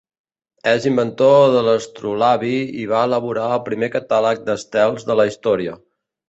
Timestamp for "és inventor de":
0.69-1.61